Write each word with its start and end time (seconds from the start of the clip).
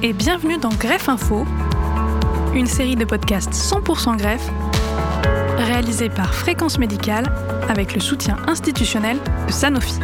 et 0.00 0.12
bienvenue 0.12 0.58
dans 0.58 0.70
Greffe 0.70 1.08
Info, 1.08 1.44
une 2.54 2.66
série 2.66 2.96
de 2.96 3.04
podcasts 3.04 3.52
100% 3.52 4.16
greffe 4.16 4.48
réalisée 5.58 6.08
par 6.08 6.34
Fréquence 6.34 6.78
Médicale 6.78 7.26
avec 7.68 7.94
le 7.94 8.00
soutien 8.00 8.36
institutionnel 8.46 9.18
de 9.46 9.52
Sanofi. 9.52 9.98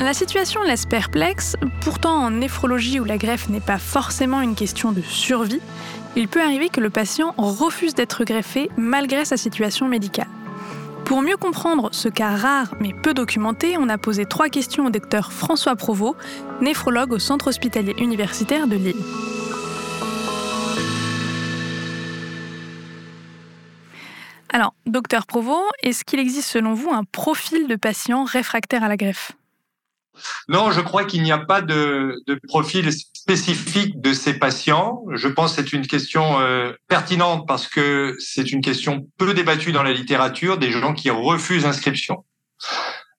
La 0.00 0.12
situation 0.12 0.62
laisse 0.62 0.84
perplexe, 0.84 1.56
pourtant 1.80 2.24
en 2.24 2.30
néphrologie 2.30 3.00
où 3.00 3.04
la 3.04 3.18
greffe 3.18 3.48
n'est 3.48 3.60
pas 3.60 3.78
forcément 3.78 4.40
une 4.40 4.54
question 4.54 4.92
de 4.92 5.00
survie, 5.00 5.60
il 6.16 6.28
peut 6.28 6.42
arriver 6.42 6.68
que 6.68 6.80
le 6.80 6.90
patient 6.90 7.34
refuse 7.38 7.94
d'être 7.94 8.24
greffé 8.24 8.70
malgré 8.76 9.24
sa 9.24 9.36
situation 9.36 9.88
médicale. 9.88 10.28
Pour 11.06 11.22
mieux 11.22 11.36
comprendre 11.36 11.90
ce 11.92 12.08
cas 12.08 12.34
rare 12.34 12.74
mais 12.80 12.92
peu 12.92 13.14
documenté, 13.14 13.76
on 13.78 13.88
a 13.88 13.96
posé 13.96 14.26
trois 14.26 14.48
questions 14.48 14.86
au 14.86 14.90
docteur 14.90 15.32
François 15.32 15.76
Provost, 15.76 16.16
néphrologue 16.60 17.12
au 17.12 17.20
Centre 17.20 17.46
hospitalier 17.46 17.94
universitaire 17.98 18.66
de 18.66 18.74
Lille. 18.74 18.96
Alors, 24.48 24.74
docteur 24.86 25.26
Provost, 25.26 25.70
est-ce 25.84 26.04
qu'il 26.04 26.18
existe 26.18 26.48
selon 26.48 26.74
vous 26.74 26.90
un 26.90 27.04
profil 27.04 27.68
de 27.68 27.76
patient 27.76 28.24
réfractaire 28.24 28.82
à 28.82 28.88
la 28.88 28.96
greffe? 28.96 29.30
Non, 30.48 30.70
je 30.70 30.80
crois 30.80 31.04
qu'il 31.04 31.22
n'y 31.22 31.32
a 31.32 31.38
pas 31.38 31.62
de, 31.62 32.22
profil 32.48 32.90
spécifique 32.92 34.00
de 34.00 34.12
ces 34.12 34.34
patients. 34.34 35.02
Je 35.12 35.28
pense 35.28 35.54
que 35.54 35.62
c'est 35.62 35.72
une 35.72 35.86
question 35.86 36.40
euh, 36.40 36.72
pertinente 36.88 37.46
parce 37.46 37.66
que 37.66 38.16
c'est 38.18 38.52
une 38.52 38.60
question 38.60 39.08
peu 39.18 39.34
débattue 39.34 39.72
dans 39.72 39.82
la 39.82 39.92
littérature 39.92 40.58
des 40.58 40.70
gens 40.70 40.94
qui 40.94 41.10
refusent 41.10 41.66
inscription. 41.66 42.24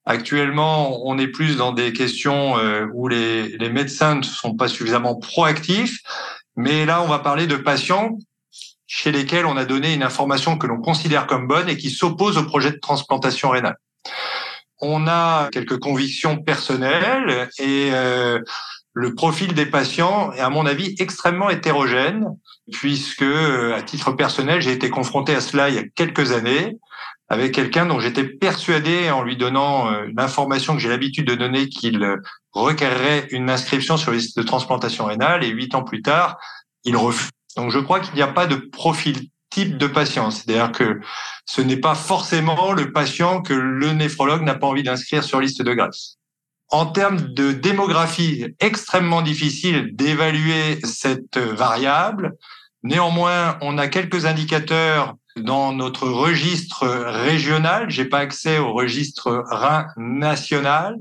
Actuellement, 0.06 1.06
on 1.06 1.17
est 1.17 1.28
plus 1.28 1.58
dans 1.58 1.73
des 1.73 1.92
questions 1.92 2.58
euh, 2.58 2.86
où 2.94 3.09
les, 3.09 3.58
les 3.58 3.70
médecins 3.70 4.16
ne 4.16 4.23
sont 4.23 4.56
pas 4.56 4.70
suffisamment 4.70 5.16
proactifs, 5.16 6.00
mais 6.56 6.86
là, 6.86 7.02
on 7.02 7.08
va 7.08 7.20
parler 7.20 7.45
de 7.45 7.58
patients 7.58 8.17
chez 8.88 9.11
lesquels 9.11 9.45
on 9.45 9.58
a 9.58 9.66
donné 9.66 9.94
une 9.94 10.04
information 10.04 10.58
que 10.58 10.66
l'on 10.66 10.80
considère 10.80 11.28
comme 11.28 11.45
bonne 11.45 11.67
et 11.67 11.76
qui 11.76 11.89
s'opposent 11.89 12.38
au 12.38 12.44
projet 12.44 12.72
de 12.72 12.80
transplantation 12.80 13.50
rénale 13.50 13.76
on 14.80 15.08
a 15.08 15.50
quelques 15.52 15.80
convictions 15.80 16.38
personnelles 16.38 17.50
et 17.59 17.89
euh, 17.92 18.39
le 18.94 19.16
profil 19.16 19.53
des 19.53 19.66
patients 19.66 20.31
est 20.33 20.39
à 20.39 20.50
mon 20.50 20.66
avis 20.66 20.95
extrêmement 21.00 21.50
hétérogène 21.50 22.36
puisque 22.72 23.23
à 23.23 23.81
titre 23.81 24.11
personnel 24.11 24.61
j'ai 24.61 24.72
été 24.72 24.89
confronté 24.89 25.36
à 25.36 25.42
cela 25.42 25.70
il 25.70 25.75
y 25.75 25.80
a 25.80 25.83
quelques 25.95 26.31
années 26.31 26.78
avec 27.30 27.53
quelqu'un 27.53 27.86
dont 27.86 28.00
j'étais 28.00 28.23
persuadé 28.23 29.09
en 29.09 29.22
lui 29.22 29.36
donnant 29.36 29.92
euh, 29.92 30.05
une 30.05 30.20
information 30.20 30.75
que 30.75 30.81
j'ai 30.81 30.89
l'habitude 30.89 31.28
de 31.28 31.36
donner 31.36 31.67
qu'il 31.67 32.05
requerrait 32.53 33.28
une 33.31 33.50
inscription 33.50 33.98
sur 33.98 34.11
les 34.11 34.17
liste 34.17 34.38
de 34.38 34.44
transplantation 34.44 35.05
rénale 35.05 35.44
et 35.44 35.50
huit 35.50 35.75
ans 35.75 35.83
plus 35.83 36.02
tard 36.02 36.38
il 36.86 36.95
refuse. 36.95 37.30
Donc 37.55 37.72
je 37.72 37.80
crois 37.80 38.00
qu'il 38.00 38.14
n'y 38.16 38.22
a 38.22 38.28
pas 38.28 38.48
de 38.48 38.55
profil 38.55 39.28
type 39.58 39.77
de 39.80 39.88
patient. 39.88 40.30
C'est-à-dire 40.30 40.72
que 40.72 41.02
ce 41.47 41.61
n'est 41.61 41.77
pas 41.77 41.95
forcément 41.95 42.73
le 42.73 42.91
patient 42.91 43.41
que 43.41 43.53
le 43.53 43.91
néphrologue 43.94 44.44
n'a 44.44 44.53
pas 44.53 44.67
envie 44.67 44.83
d'inscrire 44.83 45.23
sur 45.23 45.41
liste 45.41 45.64
de 45.64 45.73
greffe. 45.73 45.95
En 46.69 46.86
termes 46.86 47.33
de 47.33 47.53
démographie, 47.53 48.45
extrêmement 48.59 49.23
difficile 49.23 49.95
d'évaluer 49.95 50.80
cette 50.83 51.39
variable. 51.39 52.33
Néanmoins, 52.83 53.58
on 53.61 53.80
a 53.80 53.88
quelques 53.88 54.27
indicateurs 54.27 55.16
dans 55.38 55.73
notre 55.73 56.08
registre 56.08 56.88
régional. 56.88 57.89
J'ai 57.89 58.05
pas 58.05 58.19
accès 58.19 58.59
au 58.59 58.73
registre 58.73 59.44
Rhin 59.49 59.88
national. 59.97 60.97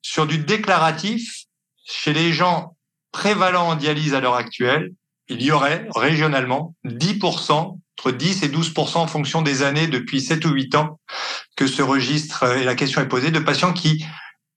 Sur 0.00 0.26
du 0.26 0.38
déclaratif, 0.38 1.44
chez 1.84 2.12
les 2.12 2.32
gens 2.32 2.76
prévalents 3.12 3.68
en 3.68 3.74
dialyse 3.76 4.14
à 4.14 4.20
l'heure 4.20 4.34
actuelle, 4.34 4.90
il 5.32 5.42
y 5.42 5.50
aurait 5.50 5.88
régionalement 5.94 6.74
10%, 6.84 7.78
entre 7.98 8.10
10 8.10 8.42
et 8.42 8.48
12% 8.48 8.98
en 8.98 9.06
fonction 9.06 9.42
des 9.42 9.62
années 9.62 9.86
depuis 9.86 10.20
7 10.20 10.44
ou 10.44 10.50
8 10.50 10.74
ans 10.74 11.00
que 11.56 11.66
ce 11.66 11.82
registre, 11.82 12.44
et 12.56 12.64
la 12.64 12.74
question 12.74 13.00
est 13.00 13.08
posée, 13.08 13.30
de 13.30 13.38
patients 13.38 13.72
qui 13.72 14.04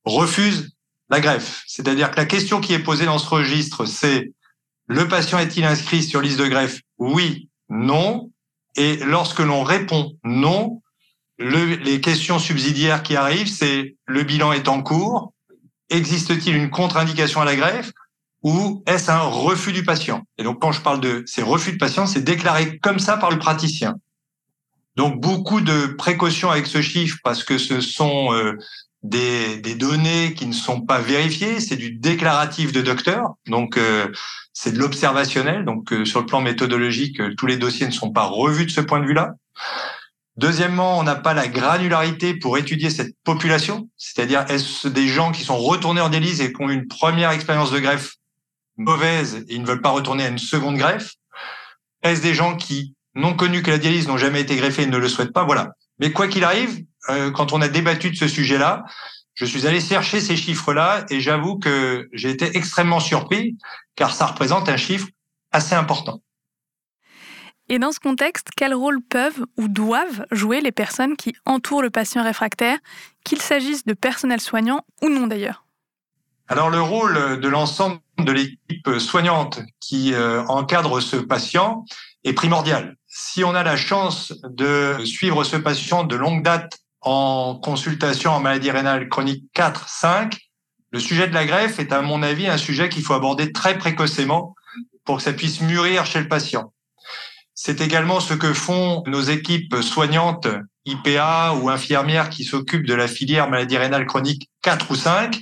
refusent 0.04 0.76
la 1.10 1.20
greffe. 1.20 1.64
C'est-à-dire 1.68 2.12
que 2.12 2.18
la 2.18 2.26
question 2.26 2.62
qui 2.62 2.74
est 2.74 2.80
posée 2.80 3.06
dans 3.06 3.20
ce 3.20 3.28
registre, 3.28 3.86
c'est 3.86 4.32
le 4.88 5.08
patient 5.08 5.40
est-il 5.40 5.66
inscrit 5.66 6.04
sur 6.04 6.22
liste 6.22 6.40
de 6.40 6.48
greffe? 6.48 6.82
Oui, 6.98 7.50
non. 7.70 8.32
Et 8.76 8.98
lorsque 8.98 9.40
l'on 9.40 9.64
répond 9.64 10.14
non, 10.24 10.82
les 11.38 12.02
questions 12.02 12.40
subsidiaires 12.40 13.04
qui 13.04 13.16
arrivent, 13.16 13.50
c'est 13.50 13.96
le 14.06 14.24
bilan 14.24 14.54
est 14.54 14.68
en 14.68 14.82
cours. 14.82 15.34
Existe-t-il 15.90 16.56
une 16.56 16.70
contre-indication 16.70 17.42
à 17.42 17.46
la 17.46 17.56
greffe? 17.56 17.92
Ou 18.46 18.84
est-ce 18.86 19.10
un 19.10 19.18
refus 19.22 19.74
du 19.74 19.84
patient? 19.84 20.22
Et 20.38 20.44
donc, 20.44 20.62
quand 20.62 20.72
je 20.72 20.80
parle 20.80 21.02
de 21.02 21.24
ces 21.26 21.42
refus 21.42 21.72
de 21.72 21.78
patient, 21.78 22.06
c'est 22.06 22.24
déclaré 22.24 22.78
comme 22.78 23.00
ça 23.00 23.18
par 23.18 23.32
le 23.32 23.40
praticien. 23.40 23.96
Donc, 24.96 25.20
beaucoup 25.20 25.62
de 25.62 25.88
précautions 25.88 26.52
avec 26.52 26.68
ce 26.68 26.80
chiffre 26.84 27.18
parce 27.24 27.44
que 27.44 27.58
ce 27.58 27.82
sont 27.82 28.32
euh, 28.36 28.54
des, 29.02 29.58
des, 29.58 29.74
données 29.74 30.36
qui 30.36 30.46
ne 30.46 30.54
sont 30.54 30.82
pas 30.82 31.00
vérifiées, 31.00 31.60
c'est 31.60 31.76
du 31.76 31.96
déclaratif 31.96 32.72
de 32.72 32.82
docteur, 32.82 33.34
donc 33.48 33.78
euh, 33.78 34.12
c'est 34.54 34.74
de 34.74 34.78
l'observationnel. 34.78 35.66
Donc, 35.66 35.92
euh, 35.92 36.06
sur 36.06 36.20
le 36.20 36.28
plan 36.28 36.40
méthodologique, 36.40 37.20
tous 37.38 37.48
les 37.48 37.58
dossiers 37.58 37.88
ne 37.88 37.92
sont 37.92 38.12
pas 38.12 38.26
revus 38.26 38.68
de 38.68 38.72
ce 38.72 38.82
point 38.82 39.00
de 39.00 39.08
vue-là. 39.08 39.34
Deuxièmement, 40.38 41.00
on 41.00 41.04
n'a 41.04 41.16
pas 41.16 41.34
la 41.34 41.48
granularité 41.48 42.36
pour 42.36 42.60
étudier 42.60 42.92
cette 42.92 43.16
population, 43.24 43.90
c'est-à-dire 43.98 44.46
est-ce 44.50 44.88
des 44.88 45.08
gens 45.08 45.32
qui 45.32 45.44
sont 45.44 45.58
retournés 45.58 46.02
en 46.02 46.10
dialyse 46.10 46.42
et 46.42 46.54
qui 46.54 46.62
ont 46.62 46.70
une 46.70 46.88
première 46.88 47.32
expérience 47.32 47.72
de 47.72 47.80
greffe 47.80 48.18
mauvaise 48.78 49.46
et 49.48 49.56
ils 49.56 49.62
ne 49.62 49.68
veulent 49.68 49.82
pas 49.82 49.90
retourner 49.90 50.26
à 50.26 50.30
une 50.30 50.38
seconde 50.38 50.78
greffe 50.78 51.14
Est-ce 52.04 52.22
des 52.22 52.34
gens 52.34 52.56
qui 52.56 52.96
n'ont 53.16 53.36
connu 53.36 53.64
que 53.64 53.72
la 53.72 53.78
dialyse, 53.78 54.08
n'ont 54.08 54.18
jamais 54.18 54.42
été 54.42 54.56
greffés 54.56 54.84
et 54.84 54.88
ne 54.88 54.98
le 54.98 55.08
souhaitent 55.08 55.34
pas? 55.34 55.46
Voilà. 55.46 55.72
Mais 56.00 56.12
quoi 56.12 56.28
qu'il 56.28 56.44
arrive, 56.44 56.84
euh, 57.10 57.32
quand 57.32 57.54
on 57.54 57.62
a 57.62 57.68
débattu 57.68 58.12
de 58.12 58.16
ce 58.16 58.28
sujet-là, 58.28 58.84
je 59.34 59.46
suis 59.46 59.68
allé 59.68 59.82
chercher 59.82 60.20
ces 60.22 60.36
chiffres-là 60.36 61.06
et 61.10 61.20
j'avoue 61.20 61.58
que 61.58 62.10
j'ai 62.14 62.30
été 62.30 62.58
extrêmement 62.58 63.00
surpris 63.00 63.58
car 63.96 64.14
ça 64.14 64.26
représente 64.26 64.70
un 64.70 64.78
chiffre 64.78 65.08
assez 65.52 65.76
important. 65.76 66.22
Et 67.68 67.80
dans 67.80 67.92
ce 67.92 68.00
contexte, 68.00 68.50
quel 68.56 68.76
rôle 68.76 69.02
peuvent 69.02 69.44
ou 69.58 69.68
doivent 69.68 70.26
jouer 70.32 70.62
les 70.62 70.72
personnes 70.72 71.18
qui 71.18 71.36
entourent 71.46 71.82
le 71.82 71.90
patient 71.90 72.24
réfractaire, 72.24 72.78
qu'il 73.24 73.42
s'agisse 73.42 73.86
de 73.86 73.94
personnel 73.94 74.40
soignant 74.40 74.82
ou 75.02 75.10
non 75.10 75.28
d'ailleurs? 75.28 75.65
Alors 76.48 76.70
le 76.70 76.82
rôle 76.82 77.40
de 77.40 77.48
l'ensemble 77.48 78.00
de 78.20 78.32
l'équipe 78.32 79.00
soignante 79.00 79.62
qui 79.80 80.14
euh, 80.14 80.46
encadre 80.46 81.02
ce 81.02 81.16
patient 81.18 81.86
est 82.24 82.34
primordial. 82.34 82.96
Si 83.08 83.44
on 83.44 83.56
a 83.56 83.64
la 83.64 83.78
chance 83.78 84.34
de 84.44 85.04
suivre 85.06 85.44
ce 85.44 85.58
patient 85.58 86.04
de 86.04 86.16
longue 86.16 86.44
date 86.44 86.80
en 87.02 87.56
consultation 87.56 88.32
en 88.32 88.40
maladie 88.40 88.72
rénale 88.72 89.10
chronique 89.10 89.46
4, 89.54 89.90
5, 89.90 90.38
le 90.92 91.00
sujet 91.00 91.28
de 91.28 91.34
la 91.34 91.46
greffe 91.46 91.80
est 91.80 91.92
à 91.92 92.02
mon 92.02 92.24
avis 92.24 92.48
un 92.48 92.58
sujet 92.58 92.90
qu'il 92.90 93.04
faut 93.04 93.14
aborder 93.14 93.52
très 93.52 93.78
précocement 93.78 94.56
pour 95.04 95.18
que 95.18 95.24
ça 95.24 95.34
puisse 95.34 95.62
mûrir 95.62 96.06
chez 96.06 96.20
le 96.20 96.28
patient. 96.28 96.74
C'est 97.54 97.82
également 97.82 98.20
ce 98.20 98.34
que 98.34 98.54
font 98.54 99.04
nos 99.08 99.22
équipes 99.22 99.76
soignantes 99.82 100.48
IPA 100.86 101.54
ou 101.56 101.70
infirmières 101.70 102.30
qui 102.30 102.44
s'occupent 102.44 102.86
de 102.86 102.94
la 102.94 103.08
filière 103.08 103.50
maladie 103.50 103.78
rénale 103.78 104.06
chronique 104.06 104.50
4 104.62 104.92
ou 104.92 104.96
5 104.96 105.42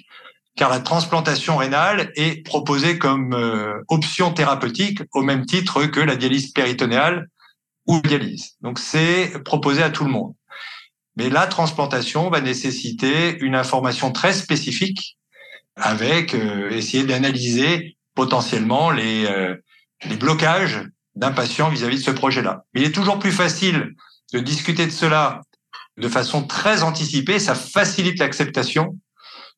car 0.55 0.69
la 0.69 0.79
transplantation 0.79 1.57
rénale 1.57 2.11
est 2.15 2.45
proposée 2.45 2.99
comme 2.99 3.33
euh, 3.33 3.81
option 3.87 4.31
thérapeutique 4.31 5.01
au 5.13 5.23
même 5.23 5.45
titre 5.45 5.85
que 5.85 5.99
la 5.99 6.15
dialyse 6.15 6.51
péritonéale 6.51 7.27
ou 7.87 7.95
la 7.95 8.09
dialyse. 8.09 8.55
Donc 8.61 8.79
c'est 8.79 9.43
proposé 9.43 9.81
à 9.81 9.89
tout 9.89 10.05
le 10.05 10.11
monde. 10.11 10.33
Mais 11.15 11.29
la 11.29 11.47
transplantation 11.47 12.29
va 12.29 12.41
nécessiter 12.41 13.39
une 13.39 13.55
information 13.55 14.11
très 14.11 14.33
spécifique 14.33 15.17
avec 15.75 16.35
euh, 16.35 16.69
essayer 16.69 17.03
d'analyser 17.03 17.97
potentiellement 18.15 18.91
les, 18.91 19.25
euh, 19.25 19.55
les 20.05 20.17
blocages 20.17 20.87
d'un 21.15 21.31
patient 21.31 21.69
vis-à-vis 21.69 21.97
de 21.97 22.03
ce 22.03 22.11
projet-là. 22.11 22.63
Mais 22.73 22.81
il 22.81 22.87
est 22.87 22.91
toujours 22.91 23.19
plus 23.19 23.31
facile 23.31 23.93
de 24.33 24.39
discuter 24.39 24.85
de 24.85 24.91
cela 24.91 25.41
de 25.97 26.07
façon 26.07 26.43
très 26.43 26.81
anticipée, 26.81 27.37
ça 27.39 27.53
facilite 27.53 28.19
l'acceptation 28.19 28.97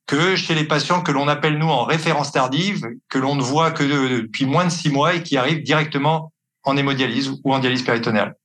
que 0.08 0.36
chez 0.36 0.54
les 0.54 0.66
patients 0.66 1.02
que 1.02 1.12
l'on 1.12 1.28
appelle 1.28 1.58
nous 1.58 1.70
en 1.70 1.84
référence 1.84 2.32
tardive, 2.32 2.88
que 3.10 3.18
l'on 3.18 3.36
ne 3.36 3.42
voit 3.42 3.72
que 3.72 3.84
depuis 3.84 4.46
moins 4.46 4.66
de 4.66 4.70
six 4.70 4.90
mois 4.90 5.16
et 5.16 5.24
qui 5.24 5.38
arrivent 5.38 5.64
directement 5.64 6.32
en 6.64 6.78
hémodialyse 6.78 7.40
ou 7.44 7.54
en 7.54 7.60
dialyse 7.60 7.84
péritonéale. 7.84 8.36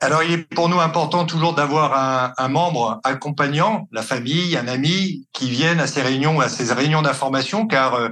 Alors, 0.00 0.22
il 0.22 0.32
est 0.32 0.54
pour 0.54 0.68
nous 0.68 0.80
important 0.80 1.24
toujours 1.24 1.54
d'avoir 1.54 1.96
un, 1.96 2.32
un, 2.36 2.48
membre 2.48 3.00
accompagnant, 3.04 3.88
la 3.92 4.02
famille, 4.02 4.56
un 4.56 4.68
ami, 4.68 5.26
qui 5.32 5.48
vienne 5.48 5.80
à 5.80 5.86
ces 5.86 6.02
réunions, 6.02 6.40
à 6.40 6.48
ces 6.48 6.70
réunions 6.72 7.00
d'information, 7.00 7.66
car 7.66 7.94
euh, 7.94 8.10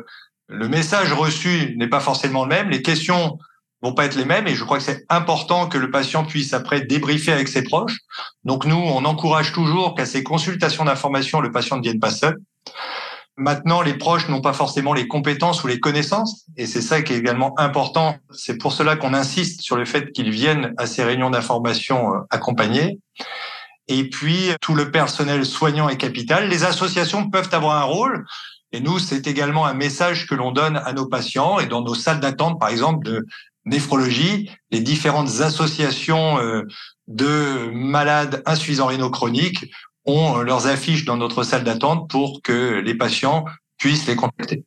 le 0.48 0.68
message 0.68 1.12
reçu 1.12 1.74
n'est 1.76 1.88
pas 1.88 2.00
forcément 2.00 2.44
le 2.44 2.50
même. 2.50 2.70
Les 2.70 2.82
questions 2.82 3.38
vont 3.82 3.94
pas 3.94 4.04
être 4.04 4.14
les 4.14 4.24
mêmes 4.24 4.46
et 4.46 4.54
je 4.54 4.64
crois 4.64 4.78
que 4.78 4.84
c'est 4.84 5.04
important 5.08 5.68
que 5.68 5.76
le 5.76 5.90
patient 5.90 6.24
puisse 6.24 6.54
après 6.54 6.82
débriefer 6.82 7.32
avec 7.32 7.48
ses 7.48 7.62
proches. 7.62 7.98
Donc 8.44 8.64
nous, 8.64 8.76
on 8.76 9.04
encourage 9.04 9.52
toujours 9.52 9.94
qu'à 9.94 10.06
ces 10.06 10.22
consultations 10.22 10.84
d'information, 10.84 11.40
le 11.40 11.50
patient 11.50 11.76
ne 11.76 11.82
vienne 11.82 11.98
pas 11.98 12.10
seul. 12.10 12.38
Maintenant, 13.36 13.80
les 13.80 13.94
proches 13.94 14.28
n'ont 14.28 14.42
pas 14.42 14.52
forcément 14.52 14.92
les 14.92 15.08
compétences 15.08 15.64
ou 15.64 15.66
les 15.66 15.80
connaissances, 15.80 16.44
et 16.58 16.66
c'est 16.66 16.82
ça 16.82 17.00
qui 17.00 17.14
est 17.14 17.18
également 17.18 17.58
important. 17.58 18.16
C'est 18.30 18.58
pour 18.58 18.74
cela 18.74 18.96
qu'on 18.96 19.14
insiste 19.14 19.62
sur 19.62 19.76
le 19.76 19.86
fait 19.86 20.12
qu'ils 20.12 20.30
viennent 20.30 20.74
à 20.76 20.86
ces 20.86 21.02
réunions 21.02 21.30
d'information 21.30 22.14
euh, 22.14 22.18
accompagnées. 22.30 22.98
Et 23.88 24.08
puis, 24.08 24.50
tout 24.60 24.74
le 24.74 24.90
personnel 24.90 25.46
soignant 25.46 25.88
et 25.88 25.96
capital. 25.96 26.48
Les 26.48 26.64
associations 26.64 27.30
peuvent 27.30 27.48
avoir 27.52 27.82
un 27.82 27.84
rôle. 27.84 28.26
Et 28.70 28.80
nous, 28.80 28.98
c'est 28.98 29.26
également 29.26 29.66
un 29.66 29.74
message 29.74 30.26
que 30.26 30.34
l'on 30.34 30.52
donne 30.52 30.76
à 30.76 30.92
nos 30.92 31.06
patients 31.06 31.58
et 31.58 31.66
dans 31.66 31.82
nos 31.82 31.94
salles 31.94 32.20
d'attente, 32.20 32.60
par 32.60 32.68
exemple, 32.68 33.04
de 33.04 33.26
néphrologie, 33.64 34.50
les 34.70 34.80
différentes 34.80 35.40
associations 35.40 36.38
euh, 36.38 36.62
de 37.08 37.70
malades 37.72 38.42
insuffisants 38.46 38.86
rénaux 38.86 39.10
chroniques 39.10 39.70
ont 40.04 40.38
euh, 40.38 40.42
leurs 40.42 40.66
affiches 40.66 41.04
dans 41.04 41.16
notre 41.16 41.42
salle 41.42 41.64
d'attente 41.64 42.10
pour 42.10 42.42
que 42.42 42.80
les 42.80 42.94
patients 42.94 43.44
puissent 43.78 44.06
les 44.06 44.16
contacter. 44.16 44.64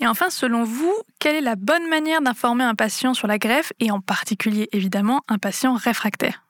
Et 0.00 0.06
enfin, 0.06 0.30
selon 0.30 0.62
vous, 0.62 0.94
quelle 1.18 1.36
est 1.36 1.40
la 1.40 1.56
bonne 1.56 1.88
manière 1.88 2.20
d'informer 2.20 2.64
un 2.64 2.74
patient 2.74 3.14
sur 3.14 3.26
la 3.26 3.38
greffe 3.38 3.72
et 3.80 3.90
en 3.90 4.00
particulier 4.00 4.68
évidemment 4.72 5.22
un 5.28 5.38
patient 5.38 5.74
réfractaire? 5.74 6.44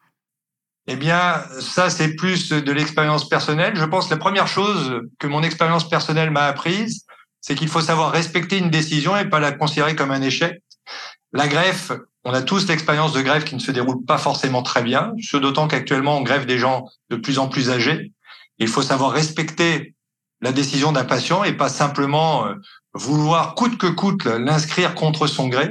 Eh 0.87 0.97
bien, 0.97 1.43
ça, 1.61 1.91
c'est 1.91 2.15
plus 2.15 2.51
de 2.51 2.73
l'expérience 2.73 3.29
personnelle. 3.29 3.77
Je 3.77 3.85
pense 3.85 4.07
que 4.07 4.15
la 4.15 4.19
première 4.19 4.49
chose 4.49 5.03
que 5.19 5.27
mon 5.27 5.43
expérience 5.43 5.89
personnelle 5.89 6.31
m'a 6.31 6.45
apprise, 6.45 7.05
c'est 7.41 7.55
qu'il 7.55 7.69
faut 7.69 7.81
savoir 7.81 8.11
respecter 8.11 8.59
une 8.59 8.71
décision 8.71 9.17
et 9.17 9.27
pas 9.27 9.41
la 9.41 9.53
considérer 9.53 9.95
comme 9.95 10.11
un 10.11 10.23
échec. 10.23 10.63
La 11.33 11.47
greffe, 11.47 11.93
on 12.29 12.35
a 12.35 12.43
tous 12.43 12.69
l'expérience 12.69 13.15
de 13.15 13.23
greffe 13.23 13.47
qui 13.47 13.55
ne 13.55 13.61
se 13.61 13.71
déroule 13.71 14.05
pas 14.05 14.19
forcément 14.19 14.63
très 14.63 14.83
bien, 14.83 15.15
ce 15.19 15.39
d'autant 15.39 15.67
qu'actuellement 15.67 16.19
on 16.19 16.21
greffe 16.21 16.45
des 16.45 16.59
gens 16.59 16.85
de 17.09 17.17
plus 17.17 17.39
en 17.39 17.49
plus 17.49 17.71
âgés. 17.71 18.13
Il 18.59 18.69
faut 18.69 18.83
savoir 18.83 19.13
respecter 19.13 19.95
la 20.43 20.53
décision 20.53 20.93
d'un 20.93 21.07
patient 21.07 21.43
et 21.43 21.55
pas 21.55 21.71
simplement 21.71 22.47
euh, 22.47 22.55
vouloir 22.93 23.55
coûte 23.55 23.79
que 23.79 23.87
coûte 23.87 24.27
l'inscrire 24.27 24.95
contre 24.95 25.27
son 25.27 25.49
gré. 25.49 25.71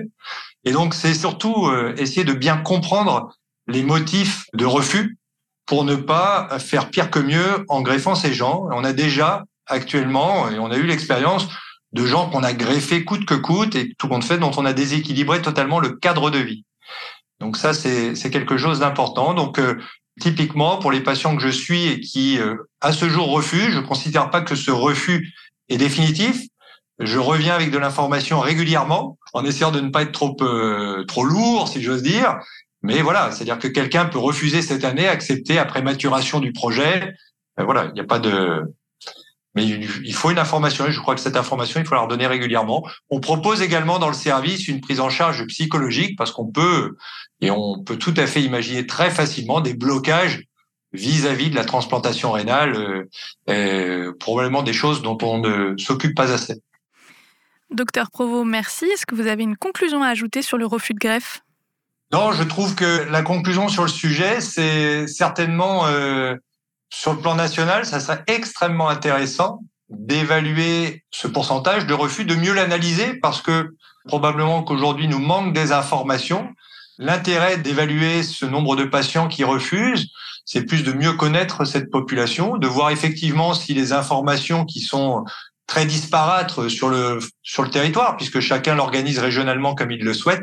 Et 0.64 0.72
donc 0.72 0.96
c'est 0.96 1.14
surtout 1.14 1.68
euh, 1.68 1.94
essayer 1.98 2.24
de 2.24 2.34
bien 2.34 2.58
comprendre 2.58 3.30
les 3.68 3.84
motifs 3.84 4.46
de 4.56 4.66
refus 4.66 5.20
pour 5.68 5.84
ne 5.84 5.96
pas 5.96 6.58
faire 6.58 6.90
pire 6.90 7.12
que 7.12 7.20
mieux 7.20 7.66
en 7.68 7.82
greffant 7.82 8.16
ces 8.16 8.34
gens. 8.34 8.68
On 8.72 8.84
a 8.84 8.94
déjà 8.94 9.44
actuellement, 9.68 10.50
et 10.50 10.58
on 10.58 10.72
a 10.72 10.78
eu 10.78 10.88
l'expérience 10.88 11.48
de 11.94 12.06
gens 12.06 12.30
qu'on 12.30 12.44
a 12.44 12.54
greffés 12.54 13.06
coûte 13.06 13.26
que 13.26 13.34
coûte 13.34 13.76
et 13.76 13.94
tout 13.98 14.08
compte 14.08 14.24
fait 14.24 14.38
dont 14.38 14.52
on 14.58 14.66
a 14.66 14.74
déséquilibré 14.74 15.42
totalement 15.42 15.80
le 15.80 15.90
cadre 15.92 16.30
de 16.30 16.40
vie. 16.40 16.66
Donc 17.40 17.58
ça, 17.58 17.74
c'est 17.74 18.30
quelque 18.30 18.58
chose 18.58 18.80
d'important. 18.80 19.34
Donc 19.34 19.60
euh, 19.60 19.76
typiquement, 20.20 20.78
pour 20.78 20.92
les 20.92 21.02
patients 21.02 21.36
que 21.36 21.42
je 21.42 21.50
suis 21.50 21.88
et 21.88 22.00
qui, 22.00 22.40
euh, 22.40 22.56
à 22.82 22.92
ce 22.92 23.10
jour, 23.10 23.30
refusent, 23.30 23.74
je 23.74 23.80
ne 23.80 23.86
considère 23.86 24.30
pas 24.30 24.42
que 24.42 24.56
ce 24.56 24.72
refus 24.72 25.34
est 25.70 25.78
définitif. 25.78 26.42
Je 27.00 27.20
reviens 27.20 27.54
avec 27.54 27.70
de 27.70 27.78
l'information 27.78 28.40
régulièrement, 28.40 29.20
en 29.34 29.46
essayant 29.46 29.72
de 29.72 29.80
ne 29.80 29.90
pas 29.90 30.02
être 30.02 30.12
trop 30.12 30.36
euh, 30.42 31.04
trop 31.06 31.24
lourd, 31.24 31.68
si 31.68 31.82
j'ose 31.82 32.02
dire, 32.02 32.40
mais 32.82 33.02
voilà, 33.02 33.32
c'est-à-dire 33.32 33.60
que 33.60 33.68
quelqu'un 33.68 34.06
peut 34.06 34.18
refuser 34.18 34.62
cette 34.62 34.84
année, 34.84 35.08
accepter 35.08 35.60
après 35.60 35.82
maturation 35.82 36.40
du 36.40 36.54
projet. 36.54 37.14
Ben 37.56 37.66
voilà, 37.66 37.86
il 37.86 37.94
n'y 37.94 38.00
a 38.00 38.06
pas 38.06 38.20
de. 38.20 38.64
Mais 39.58 39.66
il 39.66 40.14
faut 40.14 40.30
une 40.30 40.38
information 40.38 40.86
et 40.86 40.92
je 40.92 41.00
crois 41.00 41.16
que 41.16 41.20
cette 41.20 41.36
information, 41.36 41.80
il 41.80 41.88
faut 41.88 41.96
la 41.96 42.02
redonner 42.02 42.28
régulièrement. 42.28 42.88
On 43.10 43.20
propose 43.20 43.64
également 43.64 43.98
dans 43.98 44.08
le 44.08 44.14
service 44.14 44.68
une 44.68 44.82
prise 44.82 45.00
en 45.00 45.10
charge 45.10 45.48
psychologique 45.48 46.16
parce 46.16 46.32
qu'on 46.32 46.46
peut, 46.46 46.96
et 47.42 47.50
on 47.50 47.84
peut 47.84 47.98
tout 47.98 48.14
à 48.18 48.28
fait 48.28 48.44
imaginer 48.44 48.86
très 48.86 49.10
facilement 49.10 49.60
des 49.60 49.74
blocages 49.74 50.44
vis-à-vis 50.94 51.50
de 51.50 51.56
la 51.56 51.66
transplantation 51.66 52.32
rénale, 52.32 52.76
euh, 52.76 53.10
euh, 53.50 54.14
probablement 54.20 54.62
des 54.62 54.74
choses 54.74 55.02
dont 55.02 55.18
on 55.24 55.40
ne 55.40 55.76
s'occupe 55.78 56.16
pas 56.16 56.32
assez. 56.32 56.62
Docteur 57.72 58.12
Provo, 58.12 58.44
merci. 58.44 58.86
Est-ce 58.86 59.08
que 59.08 59.16
vous 59.16 59.26
avez 59.26 59.42
une 59.42 59.58
conclusion 59.58 60.04
à 60.04 60.10
ajouter 60.10 60.44
sur 60.44 60.60
le 60.60 60.68
refus 60.68 60.94
de 60.94 61.00
greffe? 61.00 61.42
Non, 62.14 62.32
je 62.32 62.44
trouve 62.44 62.76
que 62.76 63.10
la 63.10 63.24
conclusion 63.24 63.70
sur 63.70 63.82
le 63.82 63.90
sujet, 63.90 64.40
c'est 64.40 65.08
certainement 65.08 65.88
euh, 65.88 66.36
sur 66.90 67.14
le 67.14 67.20
plan 67.20 67.36
national, 67.36 67.86
ça 67.86 68.00
serait 68.00 68.24
extrêmement 68.28 68.90
intéressant 68.90 69.62
d'évaluer 69.90 71.04
ce 71.12 71.28
pourcentage 71.28 71.86
de 71.86 71.94
refus, 71.94 72.26
de 72.26 72.36
mieux 72.36 72.54
l'analyser, 72.54 73.16
parce 73.22 73.42
que 73.42 73.76
probablement 74.06 74.64
qu'aujourd'hui 74.64 75.08
nous 75.08 75.20
manque 75.20 75.54
des 75.54 75.72
informations. 75.72 76.50
L'intérêt 76.98 77.58
d'évaluer 77.58 78.24
ce 78.24 78.46
nombre 78.46 78.76
de 78.76 78.84
patients 78.84 79.28
qui 79.28 79.44
refusent, 79.44 80.08
c'est 80.46 80.64
plus 80.64 80.84
de 80.84 80.94
mieux 80.94 81.14
connaître 81.14 81.66
cette 81.66 81.92
population, 81.92 82.58
de 82.58 82.68
voir 82.68 82.90
effectivement 82.90 83.54
si 83.54 83.74
les 83.74 83.94
informations 83.94 84.66
qui 84.66 84.82
sont 84.82 85.24
très 85.68 85.86
disparates 85.86 86.70
sur 86.70 86.90
le 86.90 87.20
sur 87.44 87.64
le 87.64 87.70
territoire, 87.70 88.16
puisque 88.16 88.40
chacun 88.40 88.76
l'organise 88.76 89.20
régionalement 89.20 89.76
comme 89.76 89.92
il 89.92 90.04
le 90.04 90.14
souhaite, 90.14 90.42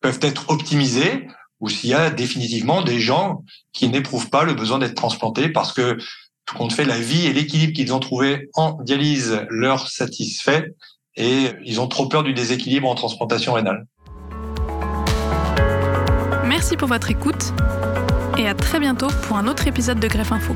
peuvent 0.00 0.18
être 0.22 0.50
optimisés 0.50 1.28
ou 1.64 1.70
s'il 1.70 1.88
y 1.88 1.94
a 1.94 2.10
définitivement 2.10 2.82
des 2.82 3.00
gens 3.00 3.42
qui 3.72 3.88
n'éprouvent 3.88 4.28
pas 4.28 4.44
le 4.44 4.52
besoin 4.52 4.78
d'être 4.78 4.94
transplantés 4.94 5.48
parce 5.48 5.72
que 5.72 5.96
tout 6.44 6.56
compte 6.56 6.74
fait, 6.74 6.84
la 6.84 6.98
vie 6.98 7.24
et 7.24 7.32
l'équilibre 7.32 7.72
qu'ils 7.72 7.94
ont 7.94 8.00
trouvé 8.00 8.50
en 8.52 8.76
dialyse 8.82 9.46
leur 9.48 9.88
satisfait 9.88 10.74
et 11.16 11.52
ils 11.64 11.80
ont 11.80 11.88
trop 11.88 12.06
peur 12.06 12.22
du 12.22 12.34
déséquilibre 12.34 12.86
en 12.86 12.94
transplantation 12.94 13.54
rénale. 13.54 13.86
Merci 16.44 16.76
pour 16.76 16.88
votre 16.88 17.10
écoute 17.10 17.54
et 18.36 18.46
à 18.46 18.52
très 18.52 18.78
bientôt 18.78 19.08
pour 19.22 19.38
un 19.38 19.48
autre 19.48 19.66
épisode 19.66 19.98
de 19.98 20.06
Greffe 20.06 20.32
Info. 20.32 20.54